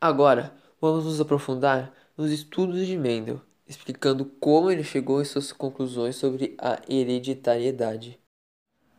[0.00, 6.16] Agora, vamos nos aprofundar nos estudos de Mendel, explicando como ele chegou em suas conclusões
[6.16, 8.18] sobre a hereditariedade.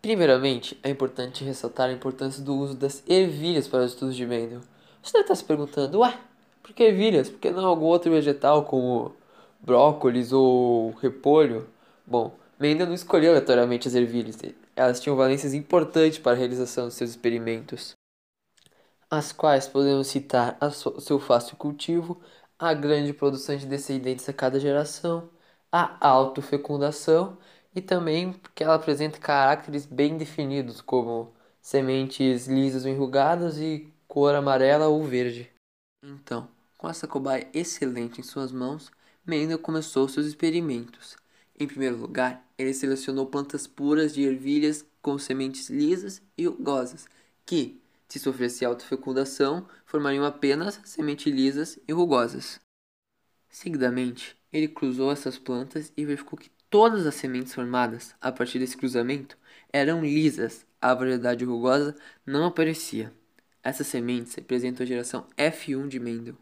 [0.01, 4.61] Primeiramente, é importante ressaltar a importância do uso das ervilhas para os estudos de Mendel.
[5.03, 6.17] Você deve estar se perguntando, ué,
[6.63, 7.29] por que ervilhas?
[7.29, 9.15] Por que não algum outro vegetal como
[9.59, 11.67] brócolis ou repolho?
[12.05, 14.39] Bom, Mendel não escolheu aleatoriamente as ervilhas,
[14.75, 17.95] elas tinham valências importantes para a realização de seus experimentos,
[19.09, 20.57] as quais podemos citar
[20.99, 22.21] seu fácil cultivo,
[22.59, 25.29] a grande produção de descendentes a cada geração,
[25.71, 27.37] a autofecundação
[27.75, 34.33] e também que ela apresenta caracteres bem definidos, como sementes lisas ou enrugadas e cor
[34.33, 35.51] amarela ou verde.
[36.03, 36.47] Então,
[36.77, 38.91] com essa cobaia excelente em suas mãos,
[39.25, 41.17] Mendel começou seus experimentos.
[41.59, 47.07] Em primeiro lugar, ele selecionou plantas puras de ervilhas com sementes lisas e rugosas,
[47.45, 52.59] que, se sofresse autofecundação, formariam apenas sementes lisas e rugosas.
[53.49, 58.77] Seguidamente, ele cruzou essas plantas e verificou que todas as sementes formadas a partir desse
[58.77, 59.37] cruzamento
[59.71, 63.13] eram lisas, a variedade rugosa não aparecia.
[63.63, 66.37] Essas sementes representam a geração F1 de Mendel.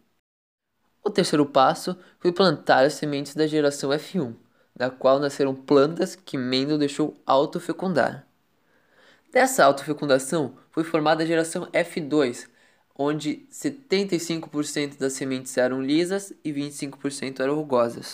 [1.04, 4.36] O terceiro passo foi plantar as sementes da geração F1,
[4.76, 8.28] da qual nasceram plantas que Mendel deixou autofecundar.
[9.36, 12.48] Dessa autofecundação foi formada a geração F2,
[12.98, 18.14] onde 75% das sementes eram lisas e 25% eram rugosas.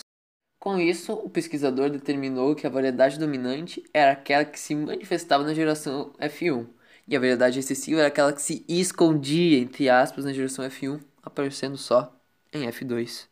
[0.58, 5.54] Com isso, o pesquisador determinou que a variedade dominante era aquela que se manifestava na
[5.54, 6.66] geração F1,
[7.06, 11.78] e a variedade excessiva era aquela que se escondia, entre aspas, na geração F1, aparecendo
[11.78, 12.12] só
[12.52, 13.31] em F2.